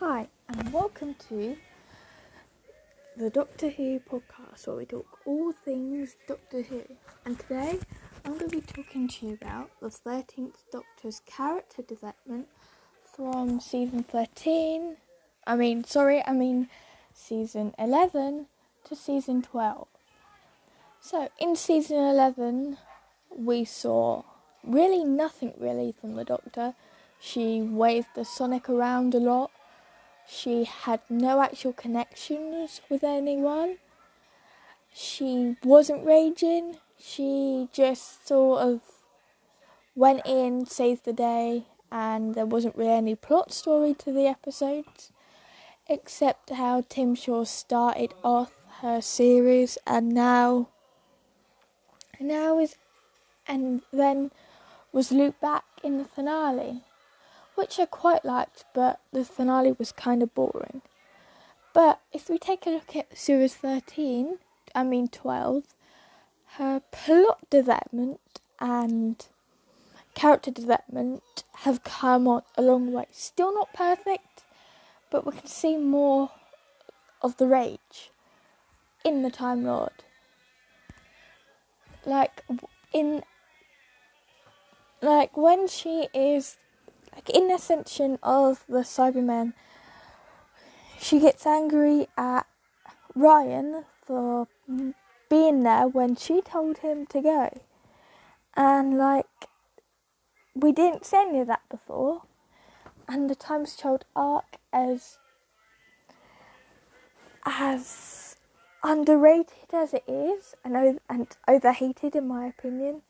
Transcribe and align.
Hi, 0.00 0.28
and 0.48 0.72
welcome 0.72 1.14
to 1.28 1.58
the 3.18 3.28
Doctor 3.28 3.68
Who 3.68 4.00
podcast 4.00 4.66
where 4.66 4.76
we 4.76 4.86
talk 4.86 5.04
all 5.26 5.52
things 5.52 6.16
Doctor 6.26 6.62
Who. 6.62 6.84
And 7.26 7.38
today 7.38 7.78
I'm 8.24 8.38
going 8.38 8.48
to 8.48 8.56
be 8.56 8.62
talking 8.62 9.08
to 9.08 9.26
you 9.26 9.34
about 9.34 9.68
the 9.78 9.88
13th 9.88 10.54
Doctor's 10.72 11.20
character 11.26 11.82
development 11.82 12.48
from 13.04 13.60
season 13.60 14.04
13. 14.04 14.96
I 15.46 15.54
mean, 15.54 15.84
sorry, 15.84 16.24
I 16.26 16.32
mean 16.32 16.70
season 17.12 17.74
11 17.78 18.46
to 18.84 18.96
season 18.96 19.42
12. 19.42 19.86
So, 21.02 21.28
in 21.38 21.56
season 21.56 21.98
11, 21.98 22.78
we 23.36 23.66
saw 23.66 24.22
really 24.64 25.04
nothing 25.04 25.52
really 25.58 25.92
from 26.00 26.14
the 26.14 26.24
Doctor. 26.24 26.72
She 27.20 27.60
waved 27.60 28.14
the 28.14 28.24
Sonic 28.24 28.70
around 28.70 29.14
a 29.14 29.18
lot 29.18 29.50
she 30.30 30.64
had 30.64 31.00
no 31.08 31.42
actual 31.42 31.72
connections 31.72 32.80
with 32.88 33.02
anyone. 33.02 33.78
She 34.94 35.56
wasn't 35.64 36.06
raging. 36.06 36.76
She 36.98 37.68
just 37.72 38.26
sort 38.26 38.62
of 38.62 38.80
went 39.96 40.22
in, 40.24 40.66
saved 40.66 41.04
the 41.04 41.12
day, 41.12 41.64
and 41.90 42.34
there 42.34 42.46
wasn't 42.46 42.76
really 42.76 42.92
any 42.92 43.14
plot 43.14 43.52
story 43.52 43.92
to 43.94 44.12
the 44.12 44.26
episodes, 44.26 45.10
except 45.88 46.50
how 46.50 46.84
Tim 46.88 47.14
Shaw 47.14 47.44
started 47.44 48.14
off 48.22 48.52
her 48.82 49.00
series, 49.00 49.78
and 49.86 50.10
now, 50.10 50.68
now 52.20 52.58
is, 52.58 52.76
and 53.48 53.82
then 53.92 54.30
was 54.92 55.10
looped 55.10 55.40
back 55.40 55.64
in 55.82 55.98
the 55.98 56.04
finale 56.04 56.84
which 57.60 57.78
I 57.78 57.84
quite 57.84 58.24
liked, 58.24 58.64
but 58.72 59.00
the 59.12 59.22
finale 59.22 59.72
was 59.72 59.92
kind 59.92 60.22
of 60.22 60.34
boring. 60.34 60.80
But 61.74 62.00
if 62.10 62.30
we 62.30 62.38
take 62.38 62.66
a 62.66 62.70
look 62.70 62.96
at 62.96 63.16
series 63.16 63.54
13, 63.54 64.38
I 64.74 64.82
mean 64.82 65.08
12, 65.08 65.64
her 66.56 66.80
plot 66.90 67.38
development 67.50 68.40
and 68.60 69.26
character 70.14 70.50
development 70.50 71.22
have 71.58 71.84
come 71.84 72.26
on 72.26 72.42
a 72.56 72.62
long 72.62 72.92
way. 72.92 73.04
Still 73.12 73.54
not 73.54 73.74
perfect, 73.74 74.42
but 75.10 75.26
we 75.26 75.32
can 75.32 75.46
see 75.46 75.76
more 75.76 76.30
of 77.20 77.36
the 77.36 77.46
rage 77.46 78.10
in 79.04 79.20
the 79.20 79.30
Time 79.30 79.64
Lord. 79.64 80.02
Like 82.06 82.42
in 82.94 83.22
like 85.02 85.36
when 85.36 85.68
she 85.68 86.08
is 86.14 86.56
in 87.30 87.50
Ascension 87.50 88.18
of 88.22 88.64
the 88.68 88.80
Cybermen, 88.80 89.54
she 90.98 91.18
gets 91.20 91.46
angry 91.46 92.08
at 92.16 92.46
Ryan 93.14 93.84
for 94.04 94.48
being 95.28 95.62
there 95.62 95.88
when 95.88 96.16
she 96.16 96.40
told 96.40 96.78
him 96.78 97.06
to 97.06 97.20
go. 97.22 97.60
And 98.54 98.98
like 98.98 99.26
we 100.54 100.72
didn't 100.72 101.06
see 101.06 101.16
any 101.16 101.40
of 101.40 101.46
that 101.46 101.62
before. 101.70 102.22
And 103.08 103.28
the 103.30 103.34
Timeless 103.34 103.76
Child 103.76 104.04
arc 104.14 104.56
as 104.72 105.18
as 107.46 108.36
underrated 108.82 109.72
as 109.72 109.94
it 109.94 110.04
is 110.06 110.54
and 110.64 111.00
and 111.08 111.36
overhated 111.48 112.14
in 112.14 112.28
my 112.28 112.46
opinion, 112.46 113.02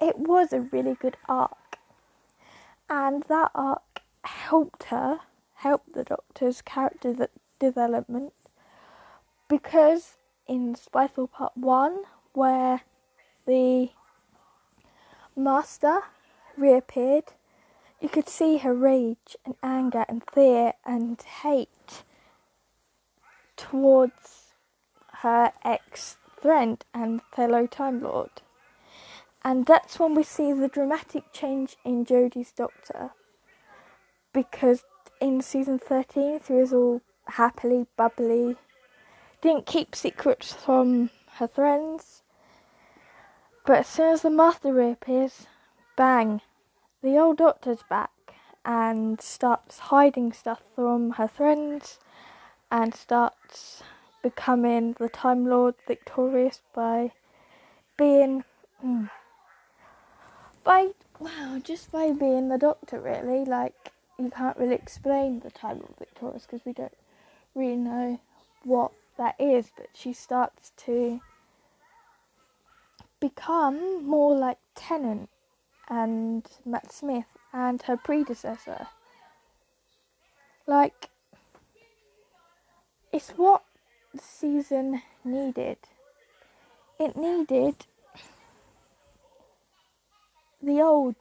it 0.00 0.18
was 0.18 0.52
a 0.52 0.60
really 0.60 0.94
good 0.94 1.16
arc 1.28 1.56
and 2.90 3.22
that 3.28 3.52
arc 3.54 4.02
helped 4.24 4.84
her, 4.84 5.20
helped 5.54 5.94
the 5.94 6.02
Doctor's 6.04 6.60
character 6.60 7.28
development 7.60 8.32
because 9.48 10.16
in 10.48 10.74
Spyfall 10.74 11.30
Part 11.30 11.56
1, 11.56 12.00
where 12.32 12.82
the 13.46 13.90
Master 15.36 16.00
reappeared, 16.56 17.32
you 18.00 18.08
could 18.08 18.28
see 18.28 18.58
her 18.58 18.74
rage 18.74 19.36
and 19.46 19.54
anger 19.62 20.04
and 20.08 20.22
fear 20.32 20.72
and 20.84 21.22
hate 21.22 22.02
towards 23.56 24.54
her 25.18 25.52
ex 25.64 26.16
friend 26.40 26.84
and 26.92 27.22
fellow 27.32 27.66
Time 27.66 28.02
Lord. 28.02 28.42
And 29.42 29.64
that's 29.64 29.98
when 29.98 30.14
we 30.14 30.22
see 30.22 30.52
the 30.52 30.68
dramatic 30.68 31.32
change 31.32 31.76
in 31.84 32.04
Jodie's 32.04 32.52
Doctor. 32.52 33.10
Because 34.32 34.84
in 35.20 35.40
season 35.40 35.78
13, 35.78 36.40
she 36.46 36.52
was 36.52 36.72
all 36.72 37.00
happily, 37.26 37.86
bubbly, 37.96 38.56
didn't 39.40 39.66
keep 39.66 39.94
secrets 39.94 40.52
from 40.52 41.10
her 41.34 41.48
friends. 41.48 42.22
But 43.64 43.78
as 43.78 43.86
soon 43.86 44.12
as 44.12 44.22
the 44.22 44.30
Master 44.30 44.72
reappears, 44.72 45.46
bang, 45.96 46.42
the 47.02 47.16
old 47.18 47.38
Doctor's 47.38 47.82
back 47.88 48.10
and 48.64 49.20
starts 49.22 49.78
hiding 49.78 50.32
stuff 50.32 50.62
from 50.74 51.12
her 51.12 51.28
friends 51.28 51.98
and 52.70 52.94
starts 52.94 53.82
becoming 54.22 54.94
the 54.98 55.08
Time 55.08 55.46
Lord 55.46 55.76
victorious 55.86 56.60
by 56.74 57.12
being. 57.96 58.44
Mm, 58.84 59.10
by 60.64 60.90
wow, 61.18 61.60
just 61.62 61.92
by 61.92 62.12
being 62.12 62.48
the 62.48 62.58
Doctor, 62.58 63.00
really. 63.00 63.44
Like 63.44 63.92
you 64.18 64.30
can't 64.30 64.56
really 64.56 64.74
explain 64.74 65.40
the 65.40 65.50
Time 65.50 65.78
Lord 65.78 65.94
Victorious 65.98 66.46
because 66.46 66.64
we 66.64 66.72
don't 66.72 66.96
really 67.54 67.76
know 67.76 68.20
what 68.64 68.92
that 69.16 69.34
is. 69.38 69.70
But 69.76 69.88
she 69.94 70.12
starts 70.12 70.72
to 70.84 71.20
become 73.20 74.06
more 74.06 74.36
like 74.36 74.58
Tennant 74.74 75.28
and 75.88 76.46
Matt 76.64 76.92
Smith 76.92 77.26
and 77.52 77.82
her 77.82 77.96
predecessor. 77.96 78.86
Like, 80.66 81.08
it's 83.12 83.30
what 83.30 83.64
the 84.14 84.20
season 84.20 85.02
needed. 85.24 85.78
It 86.98 87.16
needed 87.16 87.86
the 90.70 90.80
old, 90.80 91.16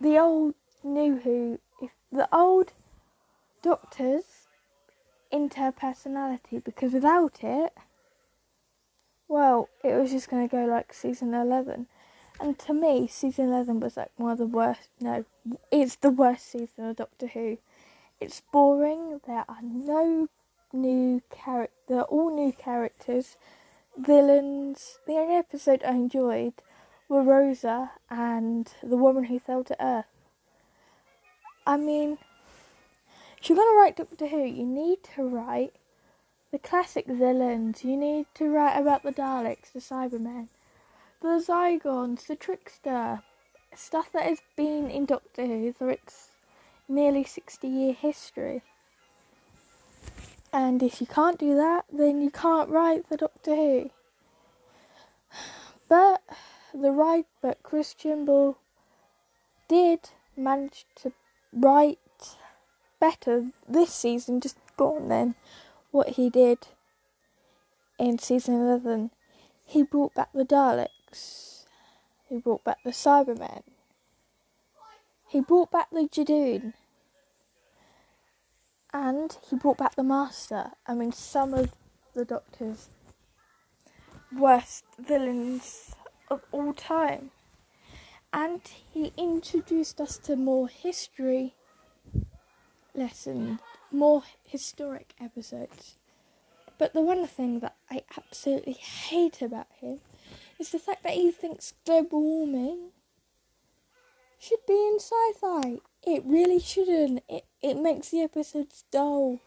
the 0.00 0.18
old 0.18 0.54
New 0.82 1.16
Who, 1.16 1.58
if 1.80 1.92
the 2.12 2.28
old 2.34 2.72
Doctor's 3.62 4.48
interpersonality, 5.32 6.62
because 6.62 6.92
without 6.92 7.42
it, 7.42 7.72
well, 9.28 9.68
it 9.82 9.94
was 9.94 10.10
just 10.10 10.28
going 10.28 10.46
to 10.46 10.54
go 10.54 10.66
like 10.66 10.92
season 10.92 11.32
11. 11.32 11.86
And 12.38 12.58
to 12.60 12.74
me, 12.74 13.08
season 13.08 13.46
11 13.46 13.80
was 13.80 13.96
like 13.96 14.10
one 14.16 14.32
of 14.32 14.38
the 14.38 14.46
worst, 14.46 14.90
no, 15.00 15.24
it's 15.72 15.96
the 15.96 16.10
worst 16.10 16.50
season 16.50 16.84
of 16.84 16.96
Doctor 16.96 17.28
Who. 17.28 17.58
It's 18.20 18.42
boring, 18.52 19.20
there 19.26 19.44
are 19.48 19.62
no 19.62 20.28
new 20.72 21.22
characters, 21.30 22.04
all 22.10 22.34
new 22.34 22.52
characters, 22.52 23.36
villains. 23.96 24.98
The 25.06 25.14
only 25.14 25.36
episode 25.36 25.82
I 25.84 25.92
enjoyed 25.92 26.54
were 27.08 27.22
Rosa 27.22 27.92
and 28.10 28.72
the 28.82 28.96
woman 28.96 29.24
who 29.24 29.38
fell 29.38 29.64
to 29.64 29.84
earth. 29.84 30.06
I 31.66 31.76
mean, 31.76 32.18
if 33.40 33.48
you're 33.48 33.56
going 33.56 33.68
to 33.68 33.78
write 33.78 33.96
Doctor 33.96 34.26
Who, 34.26 34.44
you 34.44 34.64
need 34.66 35.02
to 35.14 35.22
write 35.22 35.74
the 36.50 36.58
classic 36.58 37.06
villains. 37.06 37.84
You 37.84 37.96
need 37.96 38.26
to 38.34 38.48
write 38.48 38.78
about 38.78 39.02
the 39.02 39.12
Daleks, 39.12 39.72
the 39.72 39.80
Cybermen, 39.80 40.48
the 41.20 41.42
Zygons, 41.44 42.26
the 42.26 42.36
Trickster, 42.36 43.22
stuff 43.74 44.12
that 44.12 44.24
has 44.24 44.40
been 44.56 44.90
in 44.90 45.04
Doctor 45.04 45.46
Who 45.46 45.72
for 45.72 45.90
its 45.90 46.30
nearly 46.88 47.24
60 47.24 47.66
year 47.66 47.92
history. 47.92 48.62
And 50.52 50.82
if 50.82 51.00
you 51.00 51.06
can't 51.06 51.38
do 51.38 51.56
that, 51.56 51.86
then 51.92 52.22
you 52.22 52.30
can't 52.30 52.70
write 52.70 53.08
the 53.08 53.16
Doctor 53.16 53.56
Who. 53.56 53.90
But 55.88 56.22
the 56.74 56.90
right, 56.90 57.26
but 57.40 57.62
Chris 57.62 57.94
Chibnall 57.94 58.56
did 59.68 60.10
manage 60.36 60.86
to 60.96 61.12
write 61.52 61.98
better 63.00 63.46
this 63.68 63.92
season, 63.92 64.40
just 64.40 64.58
gone 64.76 65.08
then, 65.08 65.34
what 65.90 66.10
he 66.10 66.28
did 66.28 66.58
in 67.98 68.18
season 68.18 68.54
11. 68.54 69.10
He 69.64 69.82
brought 69.82 70.14
back 70.14 70.30
the 70.34 70.44
Daleks, 70.44 71.64
he 72.28 72.38
brought 72.38 72.64
back 72.64 72.78
the 72.84 72.90
Cybermen, 72.90 73.62
he 75.28 75.40
brought 75.40 75.70
back 75.70 75.90
the 75.90 76.08
Judoon, 76.08 76.74
and 78.92 79.36
he 79.48 79.56
brought 79.56 79.78
back 79.78 79.94
the 79.94 80.02
Master. 80.02 80.72
I 80.86 80.94
mean, 80.94 81.12
some 81.12 81.54
of 81.54 81.72
the 82.14 82.24
Doctor's 82.24 82.88
worst 84.36 84.84
villains 84.98 85.94
of 86.28 86.42
all 86.52 86.72
time. 86.72 87.30
And 88.32 88.60
he 88.92 89.12
introduced 89.16 90.00
us 90.00 90.18
to 90.18 90.36
more 90.36 90.68
history 90.68 91.54
lessons, 92.94 93.60
more 93.90 94.22
historic 94.44 95.14
episodes. 95.20 95.96
But 96.78 96.92
the 96.92 97.02
one 97.02 97.26
thing 97.26 97.60
that 97.60 97.76
I 97.90 98.02
absolutely 98.16 98.72
hate 98.72 99.40
about 99.40 99.68
him 99.80 100.00
is 100.58 100.70
the 100.70 100.78
fact 100.78 101.02
that 101.04 101.12
he 101.12 101.30
thinks 101.30 101.74
global 101.84 102.20
warming 102.20 102.90
should 104.38 104.66
be 104.66 104.74
in 104.74 104.98
sci-fi. 104.98 105.78
It 106.02 106.22
really 106.24 106.58
shouldn't. 106.58 107.22
It 107.28 107.44
it 107.62 107.76
makes 107.78 108.10
the 108.10 108.20
episodes 108.20 108.84
dull, 108.90 109.40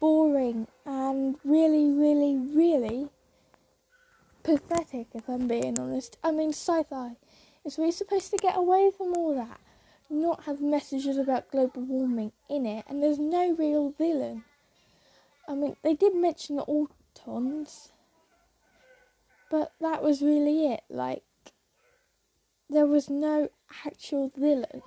boring, 0.00 0.66
and 0.84 1.36
really, 1.44 1.90
really, 1.90 2.36
really 2.36 3.08
pathetic. 4.44 5.08
If 5.14 5.28
I'm 5.28 5.48
being 5.48 5.78
honest, 5.80 6.16
I 6.22 6.30
mean 6.30 6.50
sci-fi 6.50 7.16
is 7.64 7.78
we're 7.78 7.90
supposed 7.90 8.30
to 8.30 8.36
get 8.36 8.56
away 8.56 8.92
from 8.96 9.14
all 9.14 9.34
that, 9.34 9.58
not 10.08 10.44
have 10.44 10.60
messages 10.60 11.16
about 11.16 11.50
global 11.50 11.82
warming 11.82 12.30
in 12.48 12.66
it, 12.66 12.84
and 12.86 13.02
there's 13.02 13.18
no 13.18 13.52
real 13.54 13.90
villain. 13.90 14.44
I 15.48 15.54
mean, 15.54 15.76
they 15.82 15.94
did 15.94 16.14
mention 16.14 16.56
the 16.56 16.64
Autons, 16.64 17.88
but 19.50 19.72
that 19.80 20.02
was 20.02 20.22
really 20.22 20.72
it. 20.72 20.82
Like, 20.88 21.24
there 22.70 22.86
was 22.86 23.10
no 23.10 23.48
actual 23.84 24.30
villain. 24.36 24.82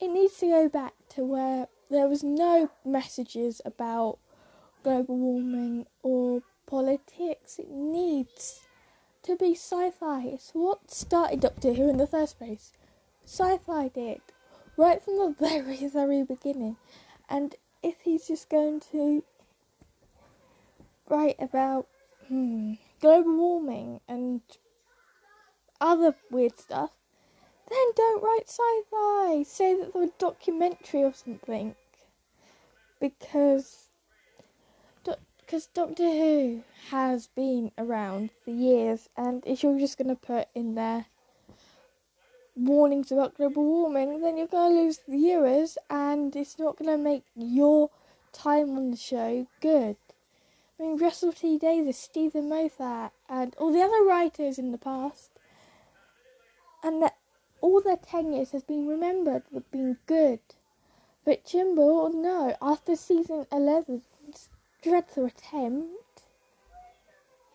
It 0.00 0.08
needs 0.08 0.36
to 0.38 0.46
go 0.46 0.68
back 0.68 0.94
to 1.10 1.24
where 1.24 1.66
there 1.90 2.08
was 2.08 2.22
no 2.22 2.70
messages 2.84 3.60
about 3.64 4.18
global 4.84 5.16
warming 5.16 5.86
or 6.02 6.42
politics. 6.68 7.58
It 7.58 7.70
needs 7.70 8.60
to 9.22 9.36
be 9.36 9.54
sci-fi. 9.54 10.22
It's 10.26 10.50
what 10.52 10.90
started 10.90 11.40
Doctor 11.40 11.72
Who 11.72 11.88
in 11.88 11.96
the 11.96 12.06
first 12.06 12.38
place. 12.38 12.72
Sci-fi 13.24 13.88
did 13.88 14.20
right 14.76 15.02
from 15.02 15.16
the 15.16 15.34
very, 15.40 15.88
very 15.88 16.22
beginning. 16.22 16.76
And 17.28 17.56
if 17.82 18.02
he's 18.02 18.28
just 18.28 18.48
going 18.48 18.80
to 18.92 19.24
write 21.08 21.36
about 21.40 21.88
hmm, 22.28 22.74
global 23.00 23.36
warming 23.36 24.00
and 24.08 24.42
other 25.80 26.14
weird 26.30 26.58
stuff, 26.58 26.90
then 27.70 27.86
don't 27.96 28.22
write 28.22 28.48
sci-fi. 28.48 29.42
Say 29.42 29.74
that 29.78 29.92
they're 29.92 30.04
a 30.04 30.10
documentary 30.18 31.04
or 31.04 31.12
something. 31.12 31.74
Because 33.00 33.87
because 35.48 35.66
Doctor 35.68 36.10
Who 36.10 36.62
has 36.90 37.28
been 37.28 37.72
around 37.78 38.32
for 38.44 38.50
years, 38.50 39.08
and 39.16 39.42
if 39.46 39.62
you're 39.62 39.78
just 39.78 39.96
going 39.96 40.08
to 40.08 40.14
put 40.14 40.46
in 40.54 40.74
there 40.74 41.06
warnings 42.54 43.10
about 43.10 43.34
global 43.34 43.64
warming, 43.64 44.20
then 44.20 44.36
you're 44.36 44.46
going 44.46 44.74
to 44.74 44.82
lose 44.82 45.00
viewers, 45.08 45.78
and 45.88 46.36
it's 46.36 46.58
not 46.58 46.76
going 46.76 46.90
to 46.90 47.02
make 47.02 47.24
your 47.34 47.88
time 48.30 48.76
on 48.76 48.90
the 48.90 48.96
show 48.98 49.46
good. 49.62 49.96
I 50.78 50.82
mean, 50.82 50.98
Russell 50.98 51.32
T 51.32 51.56
Davies, 51.56 51.96
Steven 51.96 52.50
Moffat, 52.50 53.12
and 53.26 53.54
all 53.56 53.72
the 53.72 53.80
other 53.80 54.04
writers 54.04 54.58
in 54.58 54.70
the 54.70 54.76
past, 54.76 55.30
and 56.84 57.02
that 57.02 57.16
all 57.62 57.80
their 57.80 57.96
tenures 57.96 58.50
has 58.50 58.64
been 58.64 58.86
remembered 58.86 59.44
for 59.50 59.60
being 59.72 59.96
good. 60.04 60.40
But 61.24 61.46
Chibnall, 61.46 62.12
no, 62.12 62.54
after 62.60 62.94
season 62.96 63.46
11, 63.50 64.02
dreadful 64.82 65.26
attempt, 65.26 66.22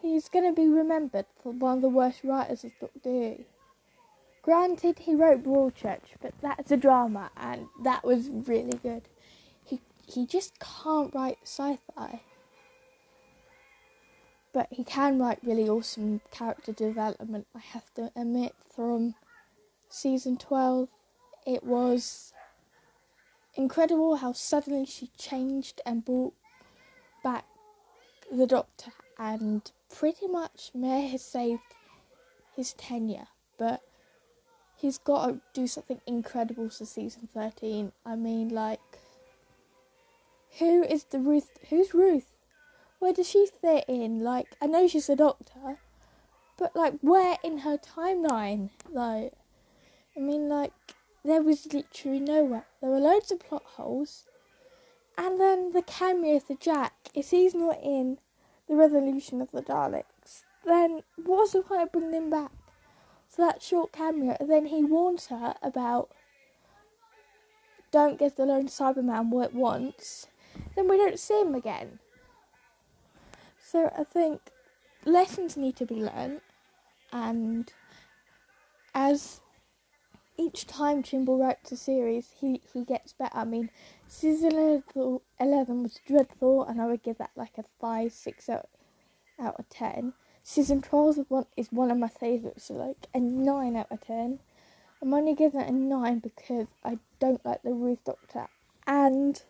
he's 0.00 0.28
going 0.28 0.44
to 0.44 0.60
be 0.60 0.68
remembered 0.68 1.26
for 1.42 1.52
one 1.52 1.76
of 1.76 1.82
the 1.82 1.88
worst 1.88 2.24
writers 2.24 2.64
of 2.64 2.72
Doctor 2.80 3.10
Who. 3.10 3.44
Granted, 4.42 4.98
he 5.00 5.14
wrote 5.14 5.44
Broadchurch, 5.44 6.16
but 6.20 6.34
that's 6.42 6.72
a 6.72 6.76
drama, 6.76 7.30
and 7.36 7.68
that 7.84 8.02
was 8.04 8.28
really 8.28 8.76
good. 8.82 9.02
He 9.64 9.80
he 10.04 10.26
just 10.26 10.58
can't 10.58 11.14
write 11.14 11.38
sci-fi, 11.44 12.22
but 14.52 14.66
he 14.72 14.82
can 14.82 15.20
write 15.20 15.38
really 15.44 15.68
awesome 15.68 16.22
character 16.32 16.72
development. 16.72 17.46
I 17.54 17.60
have 17.60 17.94
to 17.94 18.10
admit, 18.16 18.56
from 18.68 19.14
season 19.88 20.38
twelve, 20.38 20.88
it 21.46 21.62
was 21.62 22.32
incredible 23.54 24.16
how 24.16 24.32
suddenly 24.32 24.86
she 24.86 25.10
changed 25.16 25.80
and 25.86 26.04
brought 26.04 26.34
back 27.22 27.44
the 28.30 28.46
Doctor, 28.46 28.92
and 29.18 29.70
pretty 29.94 30.26
much 30.26 30.70
Mayor 30.74 31.08
has 31.08 31.22
saved 31.22 31.60
his 32.56 32.72
tenure, 32.74 33.28
but 33.58 33.82
he's 34.76 34.98
got 34.98 35.26
to 35.26 35.40
do 35.52 35.66
something 35.66 36.00
incredible 36.06 36.68
for 36.68 36.84
season 36.84 37.28
13. 37.34 37.92
I 38.04 38.16
mean, 38.16 38.48
like, 38.48 38.80
who 40.58 40.82
is 40.82 41.04
the 41.04 41.18
Ruth? 41.18 41.50
Who's 41.70 41.94
Ruth? 41.94 42.32
Where 42.98 43.12
does 43.12 43.28
she 43.28 43.46
fit 43.60 43.84
in? 43.88 44.22
Like, 44.22 44.46
I 44.60 44.66
know 44.66 44.86
she's 44.86 45.08
a 45.08 45.16
doctor, 45.16 45.78
but 46.56 46.74
like, 46.76 46.94
where 47.00 47.36
in 47.42 47.58
her 47.58 47.78
timeline? 47.78 48.70
Like, 48.90 49.32
I 50.16 50.20
mean, 50.20 50.48
like, 50.48 50.72
there 51.24 51.42
was 51.42 51.72
literally 51.72 52.20
nowhere. 52.20 52.66
There 52.80 52.90
were 52.90 52.98
loads 52.98 53.30
of 53.30 53.40
plot 53.40 53.64
holes. 53.76 54.24
And 55.16 55.40
then 55.40 55.72
the 55.72 55.82
cameo 55.82 56.40
for 56.40 56.54
Jack, 56.54 56.94
if 57.14 57.30
he's 57.30 57.54
not 57.54 57.78
in 57.82 58.18
the 58.68 58.74
Revolution 58.74 59.40
of 59.40 59.50
the 59.50 59.62
Daleks, 59.62 60.44
then 60.64 61.02
what's 61.16 61.52
the 61.52 61.62
point 61.62 61.82
of 61.82 61.92
bringing 61.92 62.14
him 62.14 62.30
back? 62.30 62.50
So 63.28 63.42
that 63.42 63.62
short 63.62 63.92
cameo, 63.92 64.36
and 64.40 64.50
then 64.50 64.66
he 64.66 64.84
warns 64.84 65.26
her 65.26 65.54
about 65.62 66.10
don't 67.90 68.18
give 68.18 68.36
the 68.36 68.46
lone 68.46 68.68
Cyberman 68.68 69.30
what 69.30 69.50
it 69.50 69.54
wants, 69.54 70.28
then 70.74 70.88
we 70.88 70.96
don't 70.96 71.18
see 71.18 71.40
him 71.40 71.54
again. 71.54 71.98
So 73.62 73.92
I 73.96 74.04
think 74.04 74.40
lessons 75.04 75.56
need 75.56 75.76
to 75.76 75.86
be 75.86 75.96
learned, 75.96 76.40
and 77.12 77.70
as 78.94 79.41
each 80.36 80.66
time 80.66 81.02
Chibnall 81.02 81.40
writes 81.40 81.72
a 81.72 81.76
series, 81.76 82.30
he, 82.38 82.60
he 82.72 82.84
gets 82.84 83.12
better. 83.12 83.36
I 83.36 83.44
mean, 83.44 83.70
season 84.08 84.82
11 85.38 85.82
was 85.82 86.00
dreadful, 86.06 86.64
and 86.64 86.80
I 86.80 86.86
would 86.86 87.02
give 87.02 87.18
that 87.18 87.32
like 87.36 87.58
a 87.58 87.64
5, 87.80 88.12
6 88.12 88.48
out, 88.48 88.68
out 89.40 89.56
of 89.58 89.68
10. 89.68 90.14
Season 90.42 90.82
12 90.82 91.18
is 91.18 91.24
one, 91.28 91.46
is 91.56 91.72
one 91.72 91.90
of 91.90 91.98
my 91.98 92.08
favourites, 92.08 92.64
so 92.64 92.74
like 92.74 93.06
a 93.14 93.20
9 93.20 93.76
out 93.76 93.86
of 93.90 94.00
10. 94.00 94.40
I'm 95.00 95.14
only 95.14 95.34
giving 95.34 95.60
it 95.60 95.68
a 95.68 95.72
9 95.72 96.18
because 96.20 96.66
I 96.84 96.98
don't 97.20 97.44
like 97.44 97.62
the 97.62 97.72
Ruth 97.72 98.04
Doctor. 98.04 98.48
And 98.86 99.42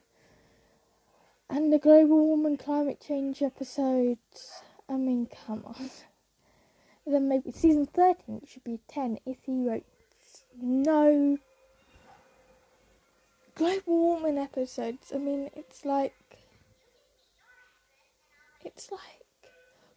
and 1.48 1.70
the 1.70 1.78
global 1.78 2.18
warming 2.18 2.56
climate 2.56 2.98
change 3.06 3.42
episodes. 3.42 4.62
I 4.88 4.94
mean, 4.94 5.28
come 5.46 5.62
on. 5.66 5.90
then 7.06 7.28
maybe 7.28 7.52
season 7.52 7.86
13 7.86 8.42
should 8.46 8.64
be 8.64 8.74
a 8.74 8.92
10 8.92 9.18
if 9.26 9.36
he 9.44 9.66
wrote 9.66 9.84
no 10.60 11.38
global 13.54 13.98
warming 13.98 14.38
episodes. 14.38 15.12
I 15.14 15.18
mean, 15.18 15.50
it's 15.54 15.84
like 15.84 16.14
it's 18.64 18.90
like 18.90 19.50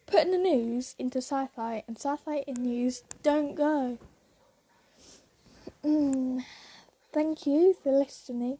putting 0.06 0.32
the 0.32 0.38
news 0.38 0.94
into 0.98 1.18
sci-fi, 1.18 1.82
and 1.88 1.96
sci-fi 1.96 2.44
and 2.46 2.58
news 2.58 3.02
don't 3.22 3.54
go. 3.54 3.98
Mm, 5.84 6.44
thank 7.12 7.46
you 7.46 7.74
for 7.82 7.92
listening, 7.92 8.58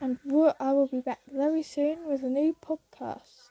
and 0.00 0.18
I 0.60 0.72
will 0.72 0.86
be 0.86 1.00
back 1.00 1.20
very 1.32 1.62
soon 1.62 2.06
with 2.06 2.22
a 2.22 2.28
new 2.28 2.56
podcast. 2.62 3.49